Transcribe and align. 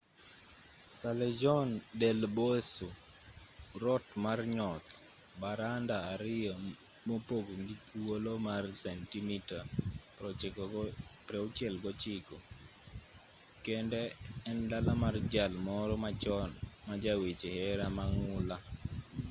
callejon 1.01 1.67
del 2.01 2.19
beso 2.37 2.87
rot 3.83 4.05
mar 4.23 4.39
nyoth. 4.55 4.87
baranda 5.41 5.95
ariyo 6.13 6.53
mopogi 7.07 7.55
gi 7.67 7.75
thuolo 7.87 8.31
mar 8.47 8.63
sentimita 8.85 9.57
69 11.39 12.35
kende 13.65 14.01
en 14.49 14.59
dala 14.71 14.93
mar 15.03 15.15
jal 15.33 15.53
moro 15.67 15.95
machon 16.05 16.49
ma 16.87 16.93
ja 17.03 17.13
weche 17.23 17.49
hera 17.57 17.87
mang'ula 17.97 18.57